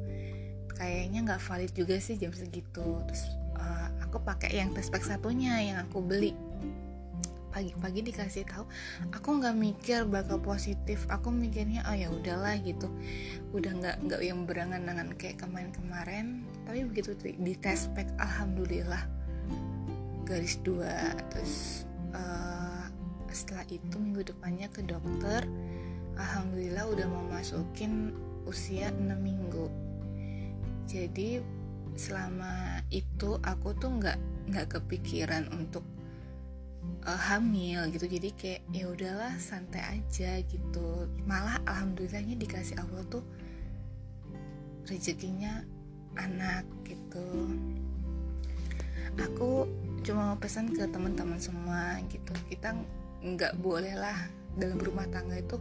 Kayaknya 0.73 1.19
nggak 1.29 1.41
valid 1.45 1.73
juga 1.77 2.01
sih 2.01 2.17
jam 2.17 2.33
segitu. 2.33 3.05
Terus 3.05 3.42
aku 4.12 4.21
pakai 4.21 4.61
yang 4.61 4.76
tes 4.76 4.92
pack 4.92 5.09
satunya 5.09 5.57
yang 5.64 5.88
aku 5.88 6.04
beli. 6.04 6.37
Pagi-pagi 7.49 8.12
dikasih 8.12 8.45
tahu 8.45 8.69
aku 9.09 9.40
nggak 9.40 9.57
mikir 9.57 10.04
bakal 10.04 10.37
positif. 10.37 11.09
Aku 11.09 11.33
mikirnya 11.33 11.81
oh 11.88 11.97
ya 11.97 12.12
udahlah 12.12 12.61
gitu. 12.61 12.92
Udah 13.57 13.73
nggak 13.73 13.97
nggak 14.04 14.21
yang 14.21 14.45
berangan-angan 14.45 15.16
kayak 15.16 15.40
kemarin-kemarin. 15.40 16.45
Tapi 16.69 16.85
begitu 16.85 17.16
di 17.25 17.57
tes 17.57 17.88
pack 17.97 18.12
alhamdulillah 18.21 19.00
garis 20.28 20.61
dua. 20.61 21.16
Terus 21.33 21.88
uh, 22.12 22.85
setelah 23.33 23.64
itu 23.64 23.97
minggu 23.97 24.28
depannya 24.28 24.69
ke 24.69 24.85
dokter. 24.85 25.49
Alhamdulillah 26.21 26.85
udah 26.85 27.07
mau 27.09 27.25
masukin 27.33 28.12
usia 28.45 28.92
6 28.92 29.09
minggu. 29.16 29.73
Jadi 30.85 31.40
selama 31.95 32.81
itu 32.89 33.37
aku 33.45 33.77
tuh 33.77 33.91
nggak 34.01 34.19
nggak 34.49 34.67
kepikiran 34.79 35.49
untuk 35.53 35.85
uh, 37.07 37.21
hamil 37.31 37.89
gitu. 37.93 38.07
Jadi 38.09 38.29
kayak 38.35 38.63
ya 38.73 38.85
udahlah 38.91 39.35
santai 39.39 40.01
aja 40.01 40.41
gitu. 40.47 41.07
Malah 41.29 41.61
alhamdulillahnya 41.69 42.37
dikasih 42.39 42.79
Allah 42.81 43.03
tuh 43.09 43.25
rezekinya 44.89 45.63
anak 46.19 46.67
gitu. 46.85 47.29
Aku 49.21 49.69
cuma 50.03 50.35
mau 50.35 50.39
pesan 50.41 50.73
ke 50.73 50.89
teman-teman 50.89 51.39
semua 51.39 52.01
gitu. 52.09 52.33
Kita 52.49 52.75
nggak 53.23 53.61
boleh 53.63 53.95
lah 53.95 54.19
dalam 54.59 54.81
rumah 54.81 55.07
tangga 55.09 55.39
itu 55.39 55.61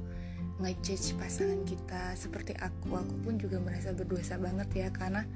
ngejudge 0.61 1.15
pasangan 1.19 1.61
kita. 1.67 2.15
Seperti 2.17 2.55
aku 2.57 2.97
aku 2.97 3.15
pun 3.21 3.33
juga 3.37 3.61
merasa 3.61 3.93
berdosa 3.93 4.39
banget 4.41 4.69
ya 4.73 4.87
karena 4.89 5.27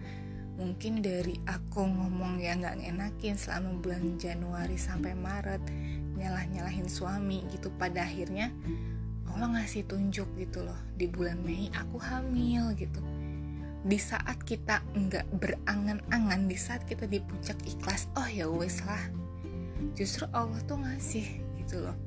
mungkin 0.55 1.03
dari 1.03 1.35
aku 1.43 1.83
ngomong 1.83 2.39
yang 2.39 2.63
nggak 2.63 2.79
ngenakin 2.79 3.35
selama 3.35 3.75
bulan 3.83 4.15
Januari 4.15 4.79
sampai 4.79 5.11
Maret 5.11 5.61
nyalah 6.15 6.47
nyalahin 6.47 6.87
suami 6.87 7.43
gitu 7.51 7.67
pada 7.75 8.07
akhirnya 8.07 8.55
Allah 9.35 9.59
ngasih 9.59 9.83
tunjuk 9.83 10.31
gitu 10.39 10.63
loh 10.63 10.79
di 10.95 11.11
bulan 11.11 11.43
Mei 11.43 11.67
aku 11.75 11.99
hamil 11.99 12.71
gitu. 12.79 13.03
Di 13.85 13.99
saat 13.99 14.39
kita 14.47 14.79
nggak 14.95 15.27
berangan-angan 15.35 16.47
di 16.47 16.55
saat 16.55 16.87
kita 16.87 17.03
di 17.03 17.19
puncak 17.19 17.59
ikhlas 17.67 18.07
oh 18.15 18.23
ya 18.31 18.47
wes 18.47 18.79
lah. 18.87 19.03
Justru 19.91 20.23
Allah 20.31 20.57
tuh 20.63 20.79
ngasih 20.79 21.27
gitu 21.59 21.83
loh. 21.83 21.97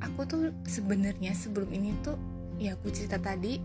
Aku 0.00 0.24
tuh 0.24 0.50
sebenarnya 0.64 1.36
sebelum 1.36 1.68
ini 1.68 1.92
tuh 2.00 2.16
ya 2.56 2.72
aku 2.72 2.88
cerita 2.88 3.20
tadi 3.20 3.60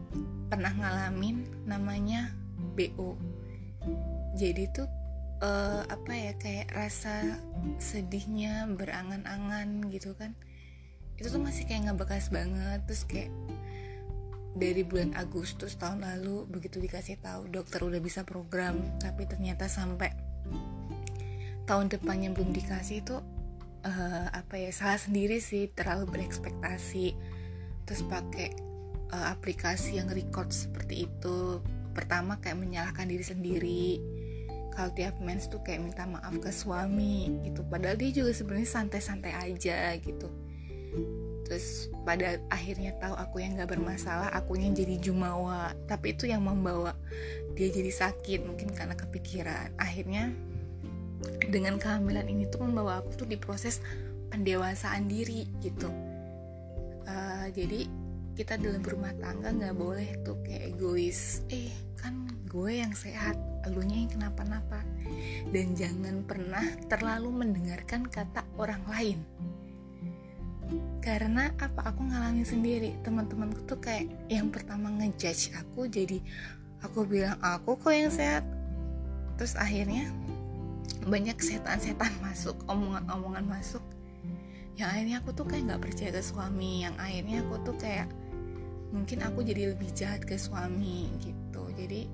pernah 0.51 0.75
ngalamin 0.75 1.47
namanya 1.63 2.35
BO 2.75 3.36
jadi 4.37 4.69
tuh 4.69 4.89
uh, 5.41 5.83
apa 5.87 6.11
ya 6.13 6.33
kayak 6.37 6.73
rasa 6.73 7.41
sedihnya 7.81 8.69
berangan-angan 8.69 9.89
gitu 9.89 10.13
kan. 10.17 10.33
Itu 11.17 11.33
tuh 11.33 11.41
masih 11.41 11.65
kayak 11.65 11.91
ngebekas 11.91 12.29
banget. 12.29 12.85
Terus 12.85 13.03
kayak 13.09 13.31
dari 14.57 14.81
bulan 14.81 15.13
Agustus 15.13 15.77
tahun 15.77 16.01
lalu 16.01 16.49
begitu 16.49 16.81
dikasih 16.81 17.21
tahu 17.21 17.45
dokter 17.53 17.77
udah 17.85 18.01
bisa 18.01 18.25
program 18.25 18.97
tapi 18.97 19.29
ternyata 19.29 19.69
sampai 19.69 20.09
tahun 21.69 21.93
depannya 21.93 22.33
belum 22.33 22.57
dikasih 22.57 23.05
itu 23.05 23.21
uh, 23.85 24.27
apa 24.33 24.57
ya 24.57 24.73
salah 24.73 24.97
sendiri 24.97 25.37
sih 25.37 25.69
terlalu 25.71 26.09
berekspektasi. 26.09 27.13
Terus 27.87 28.01
pakai 28.07 28.49
uh, 29.13 29.31
aplikasi 29.31 29.99
yang 30.01 30.09
record 30.11 30.51
seperti 30.51 31.07
itu 31.07 31.61
pertama 31.97 32.37
kayak 32.37 32.61
menyalahkan 32.61 33.09
diri 33.09 33.25
sendiri. 33.25 33.85
Kalau 34.77 34.93
tiap 34.93 35.17
mens 35.17 35.49
tuh 35.49 35.57
kayak 35.65 35.81
minta 35.81 36.05
maaf 36.05 36.37
ke 36.37 36.53
suami 36.53 37.41
gitu. 37.41 37.65
Padahal 37.65 37.97
dia 37.97 38.13
juga 38.13 38.29
sebenarnya 38.37 38.69
santai-santai 38.69 39.33
aja 39.33 39.97
gitu. 39.97 40.29
Terus 41.49 41.89
pada 42.05 42.37
akhirnya 42.53 42.93
tahu 43.01 43.17
aku 43.17 43.41
yang 43.41 43.57
nggak 43.57 43.73
bermasalah 43.73 44.29
aku 44.37 44.61
yang 44.61 44.77
jadi 44.77 45.01
jumawa. 45.01 45.73
Tapi 45.89 46.13
itu 46.13 46.29
yang 46.29 46.45
membawa 46.45 46.93
dia 47.57 47.73
jadi 47.73 47.89
sakit 47.89 48.45
mungkin 48.45 48.69
karena 48.69 48.93
kepikiran. 48.93 49.73
Akhirnya 49.81 50.29
dengan 51.49 51.81
kehamilan 51.81 52.29
ini 52.29 52.45
tuh 52.45 52.61
membawa 52.61 53.01
aku 53.01 53.25
tuh 53.25 53.27
diproses 53.27 53.81
pendewasaan 54.29 55.09
diri 55.09 55.49
gitu. 55.63 55.89
Uh, 57.07 57.47
jadi 57.55 57.87
kita 58.37 58.53
dalam 58.61 58.85
rumah 58.85 59.09
tangga 59.17 59.49
nggak 59.49 59.73
boleh 59.73 60.21
tuh 60.21 60.37
kayak 60.45 60.77
egois. 60.77 61.41
Eh 61.49 61.73
kan 61.97 62.29
gue 62.45 62.69
yang 62.69 62.93
sehat 62.93 63.33
elunya 63.65 64.05
yang 64.05 64.13
kenapa-napa. 64.13 64.85
Dan 65.49 65.73
jangan 65.73 66.21
pernah 66.21 66.61
terlalu 66.85 67.33
mendengarkan 67.33 68.05
kata 68.05 68.45
orang 68.61 68.85
lain. 68.85 69.19
Karena 71.01 71.49
apa? 71.57 71.89
Aku 71.89 72.05
ngalamin 72.05 72.45
sendiri. 72.45 72.93
Teman-temanku 73.01 73.65
tuh 73.65 73.81
kayak 73.81 74.05
yang 74.29 74.53
pertama 74.53 74.93
ngejudge 74.93 75.57
aku 75.57 75.89
jadi 75.89 76.21
aku 76.85 77.09
bilang 77.09 77.41
aku 77.41 77.73
kok 77.73 77.89
yang 77.89 78.13
sehat? 78.13 78.45
Terus 79.41 79.57
akhirnya 79.57 80.13
banyak 81.09 81.41
setan-setan 81.41 82.13
masuk 82.25 82.53
omongan-omongan 82.69 83.49
masuk. 83.49 83.81
Yang 84.77 84.89
akhirnya 84.93 85.15
aku 85.25 85.29
tuh 85.33 85.45
kayak 85.49 85.63
nggak 85.73 85.81
percaya 85.89 86.11
ke 86.13 86.21
suami. 86.21 86.85
Yang 86.85 86.95
akhirnya 87.01 87.37
aku 87.41 87.55
tuh 87.65 87.77
kayak 87.81 88.26
mungkin 88.91 89.19
aku 89.23 89.43
jadi 89.43 89.75
lebih 89.75 89.91
jahat 89.91 90.23
ke 90.23 90.39
suami 90.39 91.11
gitu. 91.19 91.67
Jadi 91.75 92.07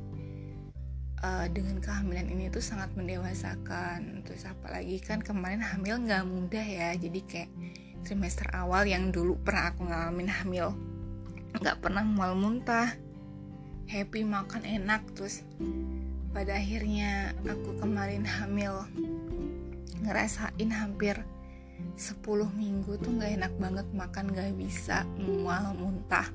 uh, 1.21 1.47
dengan 1.49 1.79
kehamilan 1.79 2.27
ini 2.29 2.49
tuh 2.49 2.63
sangat 2.63 2.93
mendewasakan. 2.97 4.25
Terus 4.25 4.43
apalagi 4.49 4.97
kan 5.01 5.21
kemarin 5.21 5.61
hamil 5.61 6.01
nggak 6.03 6.25
mudah 6.25 6.65
ya. 6.65 6.89
Jadi 6.97 7.19
kayak 7.25 7.51
trimester 8.03 8.49
awal 8.51 8.83
yang 8.89 9.13
dulu 9.13 9.39
pernah 9.39 9.71
aku 9.71 9.87
ngalamin 9.87 10.29
hamil 10.29 10.75
nggak 11.53 11.79
pernah 11.85 12.01
mual 12.01 12.33
muntah 12.33 12.97
happy 13.87 14.25
makan 14.25 14.65
enak. 14.65 15.05
Terus 15.13 15.45
pada 16.33 16.57
akhirnya 16.57 17.37
aku 17.45 17.77
kemarin 17.77 18.25
hamil 18.25 18.89
ngerasain 20.03 20.71
hampir 20.73 21.15
10 21.95 22.25
minggu 22.57 22.97
tuh 22.99 23.11
nggak 23.13 23.31
enak 23.37 23.53
banget 23.61 23.87
makan 23.93 24.33
nggak 24.33 24.51
bisa 24.57 25.05
mual 25.15 25.77
muntah 25.77 26.25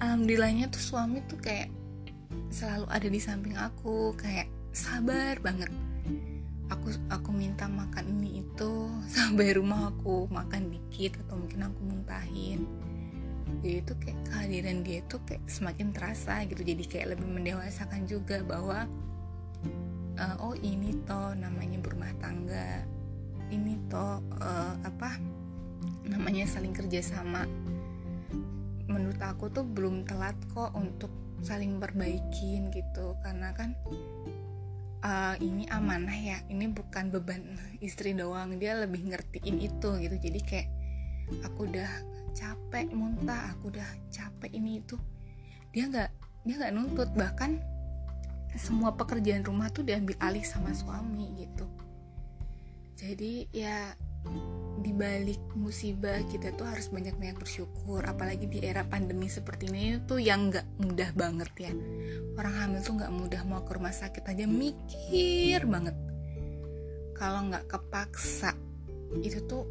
alhamdulillahnya 0.00 0.72
tuh 0.72 0.80
suami 0.80 1.20
tuh 1.28 1.38
kayak 1.38 1.68
selalu 2.50 2.86
ada 2.90 3.08
di 3.08 3.20
samping 3.20 3.54
aku 3.54 4.16
kayak 4.16 4.48
sabar 4.72 5.36
banget. 5.44 5.70
Aku 6.70 6.88
aku 7.10 7.30
minta 7.34 7.66
makan 7.68 8.18
ini 8.18 8.42
itu 8.42 8.88
sampai 9.14 9.54
rumah 9.54 9.92
aku 9.92 10.26
makan 10.32 10.72
dikit 10.72 11.20
atau 11.26 11.38
mungkin 11.38 11.68
aku 11.68 11.80
muntahin. 11.84 12.64
Jadi 13.60 13.76
itu 13.82 13.92
kayak 13.98 14.18
kehadiran 14.30 14.78
dia 14.86 15.00
tuh 15.10 15.20
kayak 15.26 15.42
semakin 15.50 15.90
terasa 15.90 16.46
gitu 16.46 16.62
jadi 16.62 16.84
kayak 16.86 17.18
lebih 17.18 17.28
mendewasakan 17.28 18.06
juga 18.06 18.40
bahwa 18.46 18.86
uh, 20.16 20.36
oh 20.38 20.54
ini 20.54 20.94
toh 21.02 21.34
namanya 21.34 21.82
berumah 21.82 22.14
tangga 22.22 22.86
ini 23.50 23.74
toh 23.90 24.22
uh, 24.38 24.74
apa 24.86 25.18
namanya 26.06 26.46
saling 26.46 26.70
kerjasama 26.70 27.44
menurut 28.90 29.22
aku 29.22 29.46
tuh 29.54 29.62
belum 29.62 30.02
telat 30.04 30.34
kok 30.50 30.74
untuk 30.74 31.14
saling 31.40 31.78
perbaikin 31.78 32.74
gitu. 32.74 33.14
Karena 33.22 33.54
kan 33.54 33.78
uh, 35.06 35.34
ini 35.38 35.70
amanah 35.70 36.14
ya. 36.18 36.38
Ini 36.50 36.66
bukan 36.74 37.14
beban 37.14 37.56
istri 37.86 38.12
doang. 38.12 38.58
Dia 38.58 38.74
lebih 38.76 39.06
ngertiin 39.06 39.56
itu 39.62 39.88
gitu. 40.02 40.16
Jadi 40.18 40.40
kayak 40.42 40.68
aku 41.46 41.70
udah 41.70 41.90
capek 42.34 42.90
muntah 42.90 43.54
aku 43.54 43.70
udah 43.70 43.88
capek 44.10 44.50
ini 44.50 44.82
itu. 44.82 44.98
Dia 45.70 45.86
nggak 45.86 46.10
dia 46.44 46.54
nggak 46.58 46.74
nuntut. 46.74 47.10
Bahkan 47.14 47.62
semua 48.58 48.98
pekerjaan 48.98 49.46
rumah 49.46 49.70
tuh 49.70 49.86
diambil 49.86 50.18
alih 50.18 50.42
sama 50.42 50.74
suami 50.74 51.46
gitu. 51.46 51.70
Jadi 52.98 53.46
ya 53.54 53.94
di 54.80 54.96
balik 54.96 55.52
musibah 55.52 56.16
kita 56.32 56.56
tuh 56.56 56.64
harus 56.64 56.88
banyak-banyak 56.88 57.36
bersyukur. 57.36 58.00
Apalagi 58.00 58.48
di 58.48 58.58
era 58.64 58.82
pandemi 58.88 59.28
seperti 59.28 59.68
ini 59.68 60.00
tuh 60.08 60.16
yang 60.16 60.48
nggak 60.48 60.66
mudah 60.80 61.10
banget 61.12 61.50
ya. 61.60 61.72
Orang 62.40 62.54
hamil 62.56 62.80
tuh 62.80 62.96
nggak 62.96 63.12
mudah 63.12 63.42
mau 63.44 63.60
ke 63.60 63.76
rumah 63.76 63.92
sakit 63.92 64.24
aja 64.24 64.48
mikir 64.48 65.68
banget. 65.68 65.96
Kalau 67.12 67.52
nggak 67.52 67.68
kepaksa 67.68 68.56
itu 69.20 69.44
tuh 69.44 69.68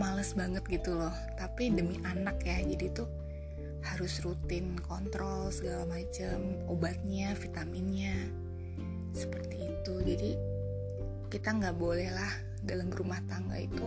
males 0.00 0.32
banget 0.32 0.64
gitu 0.72 0.96
loh. 0.96 1.12
Tapi 1.36 1.68
demi 1.72 2.00
anak 2.00 2.40
ya 2.40 2.56
jadi 2.64 2.96
tuh 2.96 3.08
harus 3.84 4.18
rutin 4.24 4.74
kontrol 4.82 5.52
segala 5.52 5.86
macam 5.86 6.64
obatnya 6.66 7.36
vitaminnya 7.36 8.16
seperti 9.12 9.68
itu. 9.68 9.94
Jadi 10.00 10.32
kita 11.28 11.52
nggak 11.52 11.76
boleh 11.76 12.08
lah 12.08 12.45
dalam 12.66 12.90
rumah 12.90 13.22
tangga 13.30 13.56
itu 13.56 13.86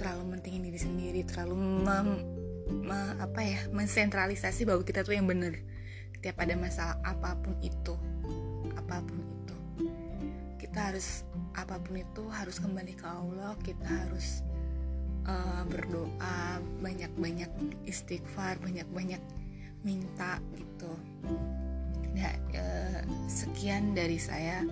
terlalu 0.00 0.38
mentingin 0.38 0.64
diri 0.64 0.80
sendiri 0.80 1.20
terlalu 1.28 1.60
mem, 1.60 2.08
me, 2.86 2.98
apa 3.20 3.44
ya 3.44 3.60
mensentralisasi 3.68 4.64
bahwa 4.64 4.80
kita 4.86 5.04
tuh 5.04 5.12
yang 5.12 5.28
bener. 5.28 5.60
Tiap 6.24 6.40
ada 6.40 6.56
masalah 6.56 6.96
apa 7.04 7.36
pun 7.36 7.58
itu 7.60 7.92
apa 8.72 9.04
pun 9.04 9.20
itu. 9.20 9.56
Kita 10.56 10.92
harus 10.92 11.28
apa 11.52 11.76
pun 11.82 12.00
itu 12.00 12.22
harus 12.32 12.56
kembali 12.62 12.94
ke 12.96 13.06
Allah 13.08 13.52
kita 13.60 13.88
harus 14.08 14.40
uh, 15.28 15.62
berdoa 15.68 16.62
banyak-banyak 16.80 17.50
istighfar 17.84 18.56
banyak-banyak 18.62 19.20
minta 19.84 20.40
gitu. 20.56 20.92
Ya 22.16 22.32
uh, 22.56 23.00
sekian 23.28 23.92
dari 23.92 24.16
saya 24.16 24.64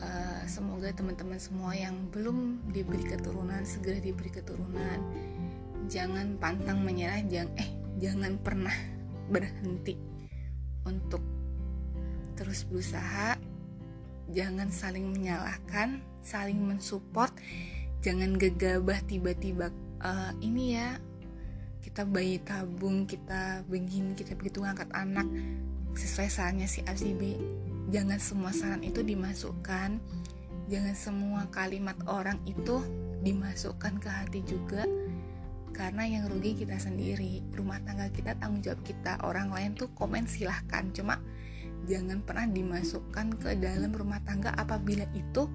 uh, 0.00 0.42
semoga 0.46 0.90
teman-teman 0.90 1.38
semua 1.38 1.74
yang 1.76 1.94
belum 2.10 2.70
diberi 2.70 3.04
keturunan 3.06 3.62
segera 3.62 4.00
diberi 4.00 4.30
keturunan. 4.32 4.98
Jangan 5.86 6.40
pantang 6.40 6.80
menyerah 6.80 7.20
jangan 7.28 7.52
eh 7.60 7.70
jangan 8.00 8.40
pernah 8.40 8.74
berhenti 9.28 9.96
untuk 10.88 11.22
terus 12.34 12.64
berusaha. 12.66 13.36
Jangan 14.32 14.72
saling 14.72 15.12
menyalahkan 15.12 16.00
saling 16.24 16.58
mensupport. 16.58 17.30
Jangan 18.00 18.36
gegabah 18.40 19.00
tiba-tiba 19.04 19.68
uh, 20.00 20.32
ini 20.40 20.76
ya 20.76 20.96
kita 21.84 22.08
bayi 22.08 22.40
tabung 22.40 23.04
kita 23.04 23.60
begini 23.68 24.16
kita 24.16 24.32
begitu 24.32 24.64
ngangkat 24.64 24.88
anak. 24.96 25.28
Sesuai 25.94 26.26
sarannya 26.26 26.66
si 26.66 26.82
A 26.88 26.96
si 26.96 27.14
B 27.14 27.38
jangan 27.92 28.20
semua 28.20 28.50
saran 28.54 28.84
itu 28.84 29.04
dimasukkan. 29.04 30.00
Jangan 30.64 30.96
semua 30.96 31.42
kalimat 31.52 31.96
orang 32.08 32.40
itu 32.48 32.80
dimasukkan 33.20 34.00
ke 34.00 34.08
hati 34.08 34.40
juga. 34.44 34.88
Karena 35.74 36.06
yang 36.06 36.30
rugi 36.30 36.54
kita 36.64 36.78
sendiri. 36.78 37.42
Rumah 37.52 37.82
tangga 37.84 38.08
kita 38.08 38.38
tanggung 38.38 38.62
jawab 38.62 38.80
kita 38.86 39.20
orang 39.26 39.50
lain 39.52 39.74
tuh 39.76 39.90
komen 39.92 40.24
silahkan. 40.24 40.88
Cuma 40.94 41.20
jangan 41.84 42.24
pernah 42.24 42.48
dimasukkan 42.48 43.36
ke 43.42 43.58
dalam 43.60 43.92
rumah 43.92 44.22
tangga 44.24 44.54
apabila 44.56 45.04
itu 45.12 45.50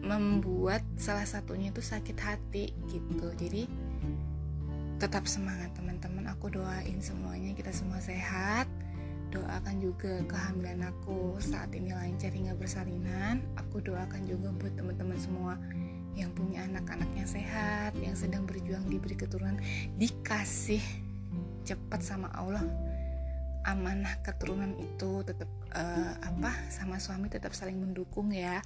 membuat 0.00 0.86
salah 0.94 1.26
satunya 1.26 1.74
itu 1.74 1.82
sakit 1.82 2.16
hati 2.20 2.70
gitu. 2.86 3.26
Jadi 3.34 3.66
tetap 5.00 5.26
semangat 5.26 5.74
teman-teman. 5.74 6.30
Aku 6.36 6.52
doain 6.52 7.00
semuanya. 7.02 7.50
Kita 7.56 7.74
semua 7.74 7.98
sehat 7.98 8.70
doakan 9.30 9.76
juga 9.78 10.20
kehamilan 10.26 10.90
aku 10.90 11.38
saat 11.38 11.70
ini 11.72 11.94
lancar 11.94 12.34
hingga 12.34 12.58
bersalinan. 12.58 13.40
Aku 13.56 13.78
doakan 13.78 14.26
juga 14.26 14.50
buat 14.50 14.74
teman-teman 14.74 15.18
semua 15.18 15.54
yang 16.18 16.34
punya 16.34 16.66
anak-anak 16.66 17.06
yang 17.14 17.28
sehat 17.30 17.94
yang 18.02 18.18
sedang 18.18 18.42
berjuang 18.42 18.82
diberi 18.90 19.14
keturunan 19.14 19.56
dikasih 19.96 20.82
cepat 21.62 22.02
sama 22.02 22.28
Allah. 22.34 22.66
Amanah 23.62 24.18
keturunan 24.24 24.72
itu 24.80 25.20
tetap 25.22 25.48
uh, 25.76 26.14
apa 26.24 26.50
sama 26.72 26.98
suami 26.98 27.30
tetap 27.30 27.54
saling 27.54 27.78
mendukung 27.78 28.34
ya. 28.34 28.58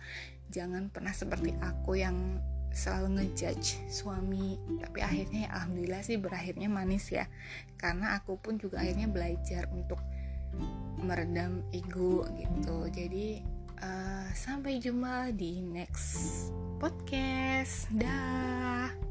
Jangan 0.48 0.88
pernah 0.88 1.12
seperti 1.12 1.52
aku 1.60 1.98
yang 2.00 2.40
selalu 2.72 3.20
ngejudge 3.20 3.84
suami. 3.90 4.56
Tapi 4.80 4.98
akhirnya 5.04 5.40
ya 5.46 5.50
alhamdulillah 5.60 6.00
sih 6.00 6.16
berakhirnya 6.16 6.72
manis 6.72 7.10
ya. 7.10 7.28
Karena 7.76 8.16
aku 8.16 8.40
pun 8.40 8.56
juga 8.56 8.80
akhirnya 8.80 9.10
belajar 9.10 9.68
untuk 9.74 9.98
meredam 11.04 11.60
ego 11.70 12.24
gitu. 12.34 12.88
Jadi 12.88 13.44
uh, 13.82 14.28
sampai 14.32 14.80
jumpa 14.80 15.30
di 15.36 15.60
next 15.60 16.50
podcast. 16.80 17.92
Dah 17.92 19.03